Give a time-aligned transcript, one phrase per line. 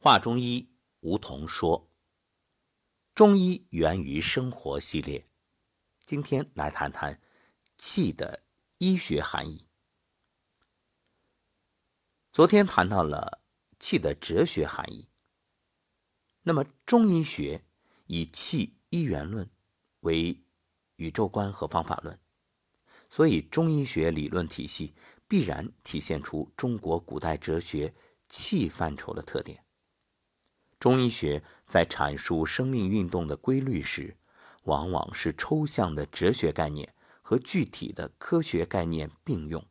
[0.00, 0.70] 话中医，
[1.00, 1.90] 梧桐说。
[3.16, 5.28] 中医源于生活系列，
[6.06, 7.20] 今天来谈谈
[7.76, 8.44] 气的
[8.78, 9.66] 医学含义。
[12.30, 13.42] 昨天谈到了
[13.80, 15.08] 气的哲学含义，
[16.42, 17.64] 那么中医学
[18.06, 19.50] 以气一元论
[20.02, 20.44] 为
[20.94, 22.16] 宇宙观和方法论，
[23.10, 24.94] 所以中医学理论体系
[25.26, 27.92] 必然体现出中国古代哲学
[28.28, 29.64] 气范畴的特点。
[30.80, 34.16] 中医学在阐述生命运动的规律时，
[34.62, 39.66] 往往是抽象的哲学概念和具体的科学概念并用，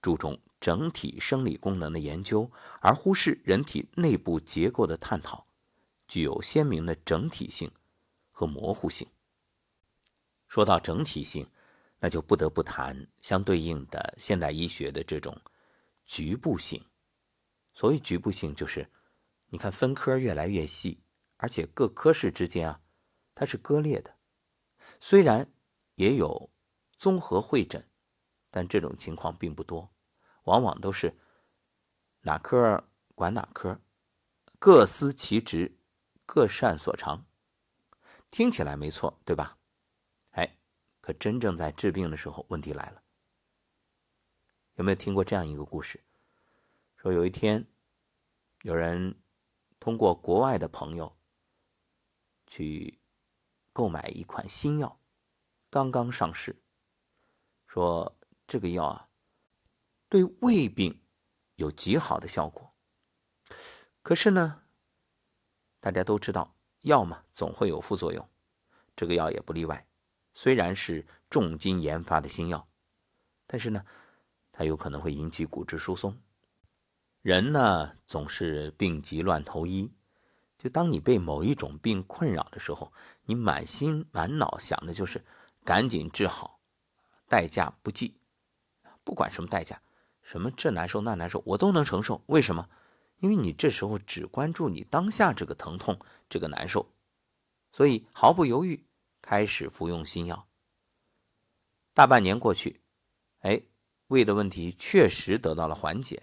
[0.00, 5.46] 注重整体生理功能的研究，而忽视人体内部结构的探讨，
[6.08, 7.70] 具有鲜明的整体性
[8.30, 9.06] 和模糊性。
[10.48, 11.46] 说到整体性，
[11.98, 15.38] 那就不得不谈相对应的现代医学的这种
[16.06, 16.82] 局部性。
[17.74, 18.88] 所谓局部性，就是。
[19.52, 21.02] 你看，分科越来越细，
[21.36, 22.80] 而且各科室之间啊，
[23.34, 24.16] 它是割裂的。
[25.00, 25.52] 虽然
[25.96, 26.50] 也有
[26.96, 27.90] 综合会诊，
[28.48, 29.92] 但这种情况并不多，
[30.44, 31.18] 往往都是
[32.20, 33.80] 哪科管哪科，
[34.60, 35.80] 各司其职，
[36.24, 37.26] 各擅所长。
[38.30, 39.58] 听起来没错，对吧？
[40.30, 40.58] 哎，
[41.00, 43.02] 可真正在治病的时候，问题来了。
[44.74, 46.04] 有没有听过这样一个故事？
[46.96, 47.66] 说有一天，
[48.62, 49.20] 有人。
[49.80, 51.16] 通过国外的朋友
[52.46, 53.00] 去
[53.72, 55.00] 购买一款新药，
[55.70, 56.62] 刚刚上市，
[57.66, 59.08] 说这个药啊
[60.08, 61.02] 对胃病
[61.56, 62.72] 有极好的效果。
[64.02, 64.62] 可是呢，
[65.80, 68.28] 大家都知道药嘛总会有副作用，
[68.94, 69.86] 这个药也不例外。
[70.34, 72.68] 虽然是重金研发的新药，
[73.46, 73.84] 但是呢，
[74.52, 76.20] 它有可能会引起骨质疏松。
[77.22, 79.92] 人呢总是病急乱投医，
[80.56, 82.90] 就当你被某一种病困扰的时候，
[83.24, 85.22] 你满心满脑想的就是
[85.62, 86.60] 赶紧治好，
[87.28, 88.16] 代价不计，
[89.04, 89.82] 不管什么代价，
[90.22, 92.22] 什么这难受那难受，我都能承受。
[92.24, 92.70] 为什么？
[93.18, 95.98] 因为你这时候只关注你当下这个疼痛、
[96.30, 96.90] 这个难受，
[97.70, 98.86] 所以毫不犹豫
[99.20, 100.48] 开始服用新药。
[101.92, 102.80] 大半年过去，
[103.40, 103.60] 哎，
[104.06, 106.22] 胃的问题确实得到了缓解。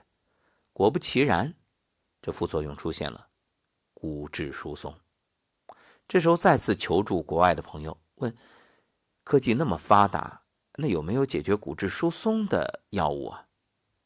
[0.77, 1.55] 果不其然，
[2.21, 3.29] 这副作用出现了，
[3.95, 4.95] 骨质疏松。
[6.07, 8.37] 这时候再次求助国外的朋友，问：
[9.23, 10.43] 科技那么发达，
[10.75, 13.47] 那有没有解决骨质疏松的药物啊？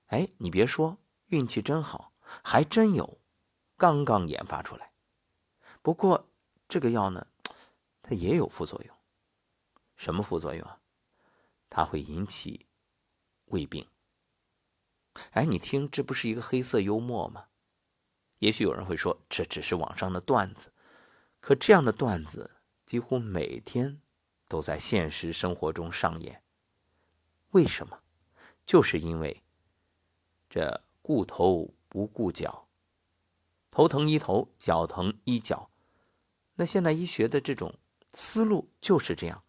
[0.05, 3.19] 哎，你别说，运气真好，还真有，
[3.75, 4.93] 刚刚研发出来。
[5.81, 6.29] 不过
[6.69, 7.27] 这个药呢，
[8.01, 8.95] 它也有副作用。
[9.97, 10.79] 什么副作用啊？
[11.69, 12.65] 它会引起
[13.47, 13.85] 胃病。
[15.31, 17.45] 哎，你听，这不是一个黑色幽默吗？
[18.39, 20.73] 也许有人会说，这只是网上的段子。
[21.39, 24.01] 可这样的段子几乎每天
[24.47, 26.43] 都在现实生活中上演。
[27.51, 28.01] 为什么？
[28.65, 29.43] 就是因为
[30.49, 32.67] 这顾头不顾脚，
[33.69, 35.71] 头疼医头，脚疼医脚。
[36.55, 37.79] 那现代医学的这种
[38.13, 39.43] 思路就是这样：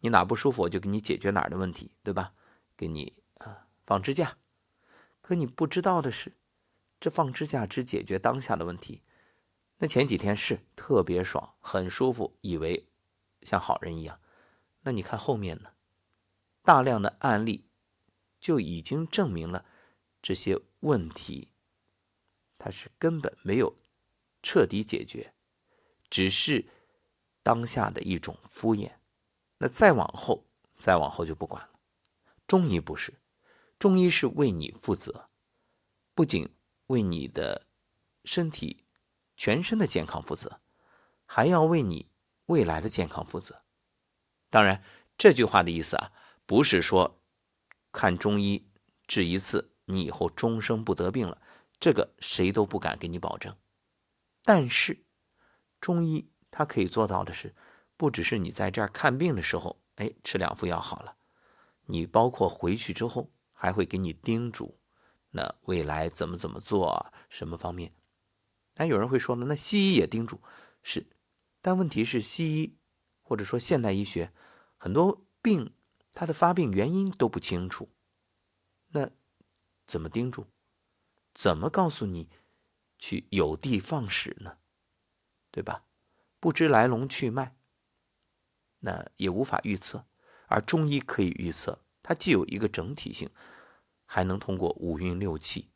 [0.00, 2.32] 你哪不舒服，我就给你解决哪儿的问题，对吧？
[2.76, 4.36] 给你啊放支架。
[5.26, 6.36] 可你不知道的是，
[7.00, 9.00] 这放支架只解决当下的问题。
[9.78, 12.90] 那前几天是特别爽，很舒服，以为
[13.40, 14.20] 像好人一样。
[14.82, 15.72] 那你看后面呢？
[16.60, 17.70] 大量的案例
[18.38, 19.64] 就已经证明了
[20.20, 21.48] 这些问题，
[22.58, 23.78] 它是根本没有
[24.42, 25.32] 彻底解决，
[26.10, 26.66] 只是
[27.42, 28.96] 当下的一种敷衍。
[29.56, 30.44] 那再往后，
[30.76, 31.70] 再往后就不管了。
[32.46, 33.14] 中医不是。
[33.78, 35.28] 中医是为你负责，
[36.14, 36.54] 不仅
[36.86, 37.66] 为你的
[38.24, 38.86] 身体
[39.36, 40.60] 全身的健康负责，
[41.26, 42.10] 还要为你
[42.46, 43.62] 未来的健康负责。
[44.48, 44.82] 当然，
[45.18, 46.12] 这句话的意思啊，
[46.46, 47.20] 不是说
[47.92, 48.70] 看中医
[49.06, 51.42] 治一次，你以后终生不得病了，
[51.78, 53.54] 这个谁都不敢给你保证。
[54.42, 55.04] 但是，
[55.80, 57.54] 中医它可以做到的是，
[57.96, 61.16] 不只是你在这儿看病的时候，哎，吃两副药好了，
[61.86, 63.30] 你包括回去之后。
[63.64, 64.78] 还会给你叮嘱，
[65.30, 67.94] 那未来怎么怎么做，什么方面？
[68.74, 70.38] 那有人会说呢，那西医也叮嘱，
[70.82, 71.06] 是，
[71.62, 72.76] 但问题是西医
[73.22, 74.34] 或者说现代医学
[74.76, 75.72] 很多病，
[76.12, 77.88] 它的发病原因都不清楚，
[78.88, 79.08] 那
[79.86, 80.46] 怎么叮嘱？
[81.32, 82.28] 怎么告诉你
[82.98, 84.58] 去有的放矢呢？
[85.50, 85.86] 对吧？
[86.38, 87.56] 不知来龙去脉，
[88.80, 90.04] 那也无法预测，
[90.48, 93.30] 而中医可以预测，它既有一个整体性。
[94.14, 95.72] 还能通过五运六气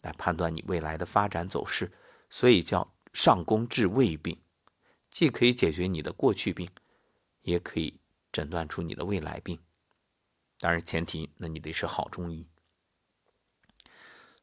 [0.00, 1.92] 来判断你未来的发展走势，
[2.30, 4.40] 所以叫上工治未病，
[5.10, 6.70] 既可以解决你的过去病，
[7.42, 8.00] 也可以
[8.32, 9.60] 诊断出你的未来病。
[10.58, 12.48] 当然前提，那你得是好中医。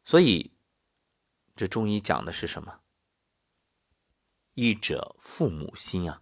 [0.05, 0.51] 所以，
[1.55, 2.81] 这中医讲的是什么？
[4.53, 6.21] 医者父母心啊！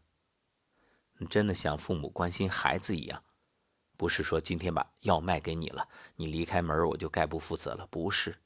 [1.18, 3.22] 你真的像父母关心孩子一样，
[3.98, 8.38] 不是说今天把药卖给你了，你离开门我就概不负责了，不是，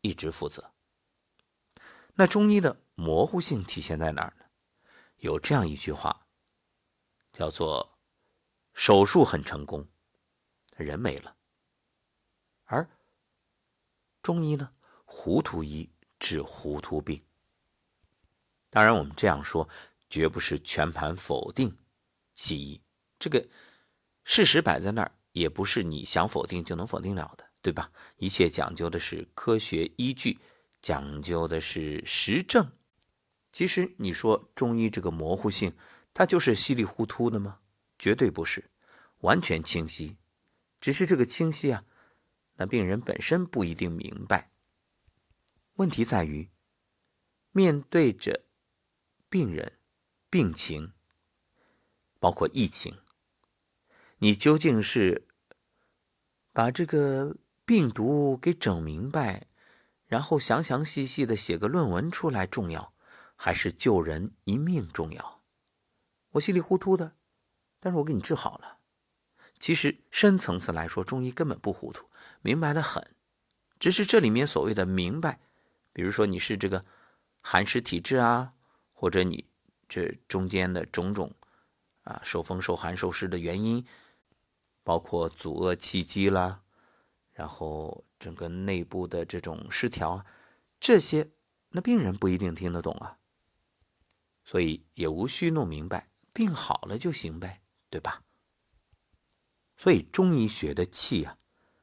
[0.00, 0.72] 一直负责。
[2.14, 4.44] 那中医的模糊性体现在哪儿呢？
[5.18, 6.26] 有这样一句话，
[7.32, 7.98] 叫做
[8.74, 9.86] “手术很成功，
[10.76, 11.36] 人没了”，
[12.64, 12.88] 而
[14.22, 14.72] 中医呢，
[15.04, 17.22] 糊涂医治糊涂病。
[18.70, 19.68] 当然，我们这样说，
[20.08, 21.76] 绝不是全盘否定
[22.34, 22.82] 西医。
[23.18, 23.46] 这个
[24.28, 27.92] 事实摆在那儿，也不是你想否定就能否定了的，对吧？
[28.16, 30.40] 一切讲究的是科学依据。
[30.82, 32.70] 讲究的是实证，
[33.52, 35.72] 其实你说中医这个模糊性，
[36.12, 37.60] 它就是稀里糊涂的吗？
[37.98, 38.70] 绝对不是，
[39.20, 40.16] 完全清晰。
[40.80, 41.84] 只是这个清晰啊，
[42.56, 44.50] 那病人本身不一定明白。
[45.76, 46.50] 问题在于，
[47.52, 48.44] 面对着
[49.28, 49.78] 病人
[50.28, 50.92] 病情，
[52.20, 52.96] 包括疫情，
[54.18, 55.26] 你究竟是
[56.52, 59.46] 把这个病毒给整明白？
[60.06, 62.92] 然后详详细细的写个论文出来重要，
[63.34, 65.42] 还是救人一命重要？
[66.30, 67.16] 我稀里糊涂的，
[67.80, 68.78] 但是我给你治好了。
[69.58, 72.08] 其实深层次来说，中医根本不糊涂，
[72.40, 73.04] 明白的很。
[73.78, 75.40] 只是这里面所谓的明白，
[75.92, 76.84] 比如说你是这个
[77.42, 78.54] 寒湿体质啊，
[78.92, 79.44] 或者你
[79.88, 81.34] 这中间的种种
[82.02, 83.84] 啊受风受寒受湿的原因，
[84.86, 86.62] 包括阻遏气机啦，
[87.34, 88.04] 然后。
[88.18, 90.24] 整个内部的这种失调，
[90.80, 91.32] 这些
[91.68, 93.18] 那病人不一定听得懂啊，
[94.42, 97.60] 所以也无需弄明白，病好了就行呗，
[97.90, 98.22] 对吧？
[99.76, 101.36] 所以中医学的气啊，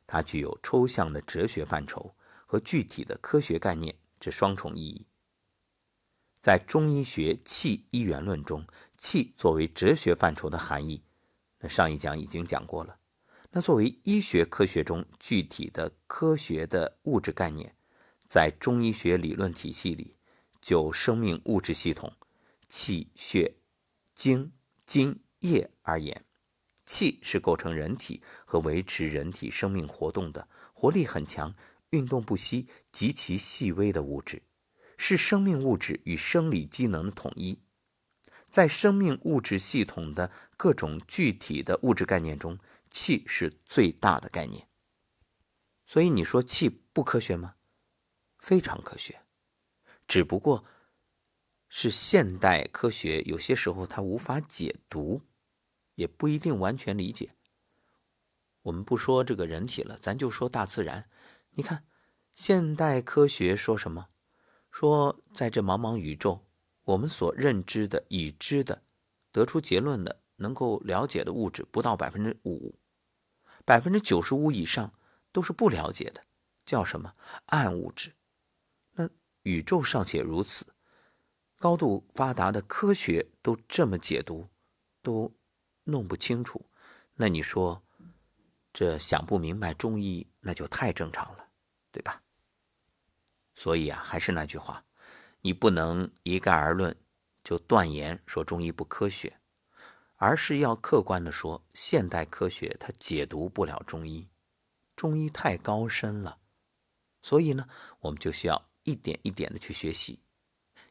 [0.08, 2.16] 它具有抽象的哲学范畴
[2.48, 5.06] 和具体的科学概念这双重意义。
[6.42, 8.66] 在中医学气一元论中，
[8.98, 11.04] 气作为哲学范畴的含义，
[11.70, 12.98] 上一讲已经讲过了。
[13.52, 17.76] 那作为医学科学中具体的科学的物质概念，
[18.28, 20.16] 在中医学理论体系里，
[20.60, 22.12] 就生命物质系统、
[22.68, 23.56] 气血、
[24.16, 24.52] 精、
[24.86, 26.26] 津、液而言，
[26.86, 31.54] 气是构成人体和维持人体生命活动的活力很强、
[31.92, 34.42] 运动不息、极其细微的物质，
[34.98, 37.60] 是生命物质与生理机能的统一。
[38.54, 42.58] 在生命物质系统的各种具体的物质概念中。
[42.92, 44.68] 气是最大的概念，
[45.88, 47.56] 所以你说气不科学吗？
[48.38, 49.24] 非常科学，
[50.06, 50.64] 只不过
[51.68, 55.24] 是现代科学有些时候它无法解读，
[55.96, 57.34] 也不一定完全理解。
[58.62, 61.10] 我们不说这个人体了，咱就说大自然。
[61.56, 61.88] 你看，
[62.36, 64.10] 现代科学说什么？
[64.70, 66.46] 说在这茫茫宇宙，
[66.84, 68.84] 我们所认知的、已知的、
[69.32, 72.76] 得出结论的、能够了解的物质不到百分之五。
[73.66, 74.94] 百分之九十五以上
[75.32, 76.26] 都是不了解的，
[76.66, 77.16] 叫什么
[77.46, 78.14] 暗物质？
[78.92, 79.10] 那
[79.44, 80.66] 宇宙尚且如此，
[81.58, 84.50] 高度发达的科学都这么解读，
[85.02, 85.34] 都
[85.86, 86.70] 弄不清楚。
[87.16, 87.82] 那你说，
[88.74, 91.48] 这想不明白中医，那就太正常了，
[91.92, 92.22] 对吧？
[93.56, 94.84] 所以啊，还是那句话，
[95.44, 96.98] 你不能一概而论，
[97.44, 99.40] 就断言说中医不科学。
[100.16, 104.30] 而是要客观的说，现代科学它解读不了中医，
[104.96, 106.40] 中医太高深了，
[107.22, 107.68] 所以呢，
[108.00, 110.24] 我们就需要一点一点的去学习。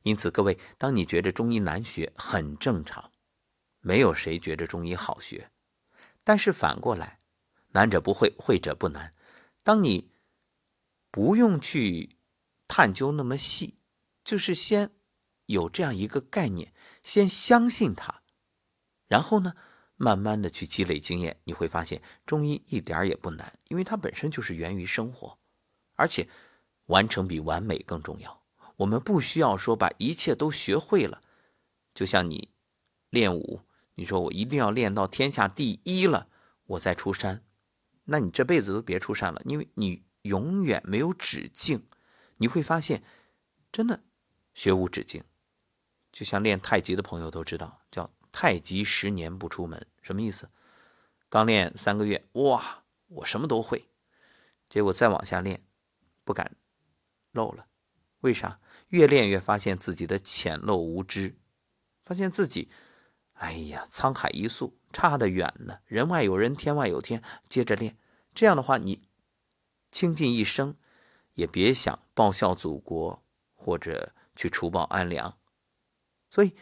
[0.03, 3.11] 因此，各位，当你觉得中医难学，很正常，
[3.81, 5.51] 没有谁觉得中医好学。
[6.23, 7.21] 但是反过来，
[7.69, 9.15] 难者不会，会者不难。
[9.63, 10.11] 当你
[11.11, 12.17] 不用去
[12.69, 13.79] 探究那么细，
[14.33, 14.93] 就是先
[15.45, 16.73] 有这样一个概念，
[17.03, 18.23] 先相信它。
[19.07, 19.55] 然后呢，
[19.97, 25.39] 慢慢的去积累经验，你会发现中医一点也不难，因为它本身就是源于生活，
[25.97, 26.31] 而且
[26.87, 28.43] 完成比完美更重要。
[28.77, 31.23] 我们不需要说把一切都学会了，
[31.93, 32.49] 就像你
[33.11, 33.61] 练武，
[33.97, 36.31] 你说我一定要练到天下第一了，
[36.65, 37.45] 我再出山，
[38.05, 41.87] 那你这辈子都别出山了，因为你永远没有止境。
[42.39, 43.05] 你会发现，
[43.71, 44.03] 真的
[44.55, 45.25] 学无止境，
[46.11, 48.11] 就像练太极的朋友都知道，叫。
[48.35, 50.49] 太极十年不出门，什么意思？
[51.29, 53.91] 刚练三个月，哇，我什么都会。
[54.71, 55.63] 结果再往下练，
[56.25, 56.57] 不敢
[57.33, 57.67] 漏了。
[58.21, 58.59] 为啥？
[58.89, 61.37] 越练越发现自己的浅陋无知，
[62.03, 62.71] 发现自己，
[63.35, 65.81] 哎呀，沧海一粟，差得远呢。
[65.85, 67.23] 人外有人，天外有天。
[67.51, 67.99] 接着练，
[68.35, 69.11] 这样的话，你
[69.91, 70.79] 倾尽一生，
[71.35, 73.23] 也别想报效祖国
[73.55, 75.39] 或者去除暴安良。
[76.29, 76.57] 所以，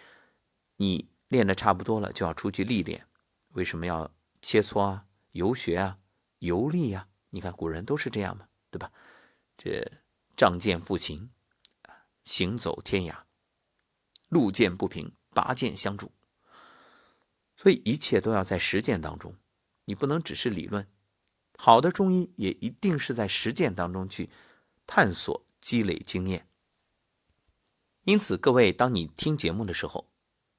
[0.77, 3.07] 你练的差不多了，就要出去历练。
[3.53, 5.99] 为什么要切磋啊、游学啊、
[6.41, 7.09] 游历啊？
[7.31, 8.93] 你看古人都是这样嘛，对吧？
[9.57, 9.91] 这
[10.37, 11.31] 仗剑赴秦。
[12.23, 13.23] 行走天涯，
[14.29, 16.13] 路见不平，拔剑相助。
[17.57, 19.35] 所以一切都要在实践当中，
[19.87, 20.87] 你不能只是理论。
[21.57, 24.29] 好的中医也一定是在实践当中去
[24.87, 26.50] 探索、积累经验。
[28.11, 30.11] 因此，各位，当你听节目的时候，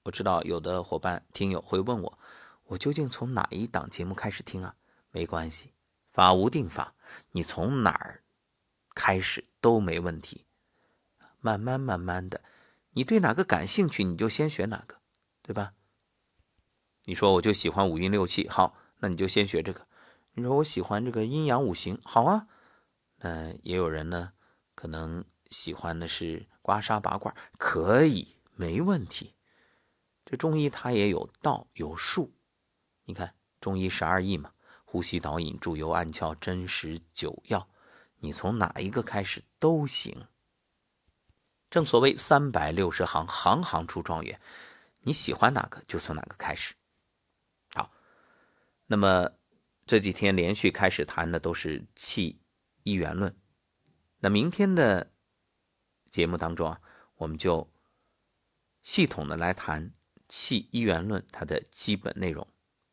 [0.03, 2.17] 我知道有的伙伴、听友会问我：
[2.63, 4.74] 我究竟从哪一档节目开始听啊？
[5.12, 5.74] 没关系，
[6.08, 6.96] 法无定法，
[7.31, 8.24] 你从哪儿
[8.96, 10.46] 开始都没问题。
[11.41, 12.41] 慢慢慢慢的，
[12.91, 14.96] 你对哪个感兴趣，你就先学哪个，
[15.41, 15.74] 对吧？
[17.03, 19.86] 你说我就喜欢五运六气，好，那你就先学这个。
[20.36, 22.48] 你说我喜欢这个阴阳五行，好啊。
[23.17, 24.31] 那也有人呢，
[24.74, 29.34] 可能喜欢的是刮痧拔罐，可以，没问题。
[30.25, 32.32] 这中医它也有道有术，
[33.06, 34.53] 你看中医十二义嘛，
[34.86, 37.68] 呼吸导引注油按窍针石灸药，
[38.18, 40.27] 你从哪一个开始都行。
[41.70, 44.39] 正所谓三百六十行，行行出状元。
[45.01, 46.75] 你喜欢哪个就从哪个开始。
[47.74, 47.91] 好，
[48.86, 49.32] 那么
[49.88, 52.39] 这几天连续开始谈的都是气
[52.84, 53.36] 一元论。
[54.20, 55.12] 那明天的
[56.12, 56.80] 节目当中啊，
[57.15, 57.68] 我们就
[58.84, 59.91] 系统的来谈
[60.30, 62.48] 气一元论它的基本内容。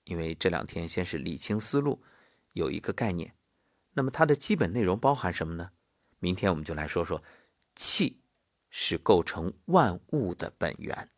[0.05, 2.03] 因为这两天先是理清思路，
[2.55, 3.35] 有一个概念。
[3.93, 5.73] 那么它的基本内容包含什么呢？
[6.19, 7.23] 明天我们就来说说
[7.75, 8.23] 气。
[8.71, 11.09] 是构成万物的本源。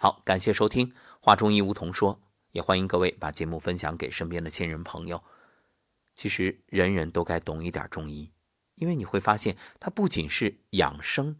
[0.00, 0.88] 好，感谢收听
[1.20, 2.16] 《话中医梧桐说》，
[2.50, 5.22] 也欢迎各位把节目分享给身边的亲人朋友。
[6.16, 8.32] 其实，人人都该懂一点中医，
[8.80, 11.36] 因为你会发现，它不仅是养生，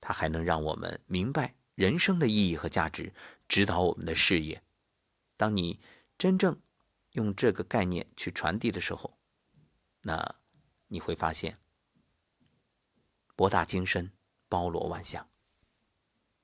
[0.00, 3.14] 它还能让我们明白人生的意义和价值，
[3.48, 4.60] 指导我们的事业。
[5.36, 5.78] 当你
[6.18, 6.60] 真正
[7.12, 9.16] 用这个概念去传递的时候，
[10.02, 10.34] 那
[10.88, 11.58] 你会发现。
[13.36, 14.10] 博大精深，
[14.48, 15.29] 包罗万象。